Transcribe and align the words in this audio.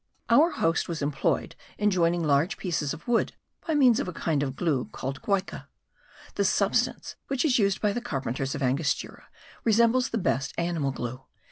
Our 0.31 0.49
host 0.49 0.87
was 0.89 1.03
employed 1.03 1.55
in 1.77 1.91
joining 1.91 2.23
large 2.23 2.57
pieces 2.57 2.91
of 2.91 3.07
wood 3.07 3.33
by 3.67 3.75
means 3.75 3.99
of 3.99 4.07
a 4.07 4.11
kind 4.13 4.41
of 4.41 4.55
glue 4.55 4.85
called 4.91 5.21
guayca. 5.21 5.67
This 6.33 6.49
substance, 6.49 7.17
which 7.27 7.45
is 7.45 7.59
used 7.59 7.81
by 7.81 7.93
the 7.93 8.01
carpenters 8.01 8.55
of 8.55 8.63
Angostura, 8.63 9.27
resembles 9.63 10.09
the 10.09 10.17
best 10.17 10.55
animal 10.57 10.89
glue. 10.91 11.21